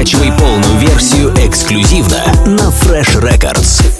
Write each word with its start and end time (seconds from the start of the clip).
Скачивай 0.00 0.32
полную 0.32 0.78
версию 0.78 1.28
эксклюзивно 1.36 2.24
на 2.46 2.70
Fresh 2.70 3.20
Records. 3.20 3.99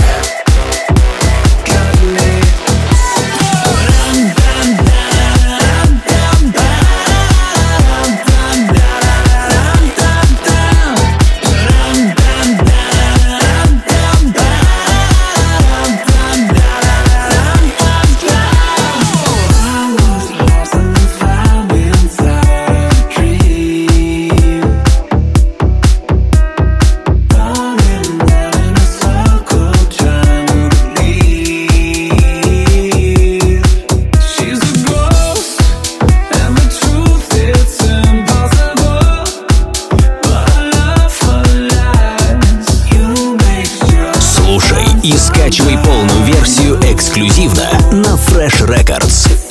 Эксклюзивно 47.41 47.69
на 47.91 48.15
Fresh 48.15 48.67
Records. 48.67 49.50